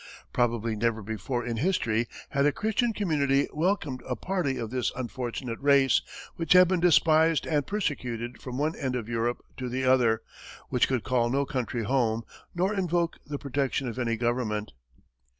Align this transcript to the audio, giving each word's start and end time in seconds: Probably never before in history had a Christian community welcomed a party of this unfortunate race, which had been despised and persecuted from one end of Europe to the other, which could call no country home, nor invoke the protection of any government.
Probably 0.33 0.75
never 0.75 1.03
before 1.03 1.45
in 1.45 1.57
history 1.57 2.07
had 2.29 2.47
a 2.47 2.51
Christian 2.51 2.91
community 2.91 3.47
welcomed 3.53 4.01
a 4.09 4.15
party 4.15 4.57
of 4.57 4.71
this 4.71 4.91
unfortunate 4.95 5.59
race, 5.59 6.01
which 6.37 6.53
had 6.53 6.67
been 6.69 6.79
despised 6.79 7.45
and 7.45 7.67
persecuted 7.67 8.41
from 8.41 8.57
one 8.57 8.75
end 8.75 8.95
of 8.95 9.07
Europe 9.07 9.45
to 9.57 9.69
the 9.69 9.83
other, 9.83 10.23
which 10.69 10.87
could 10.87 11.03
call 11.03 11.29
no 11.29 11.45
country 11.45 11.83
home, 11.83 12.23
nor 12.55 12.73
invoke 12.73 13.17
the 13.27 13.37
protection 13.37 13.87
of 13.87 13.99
any 13.99 14.17
government. 14.17 14.71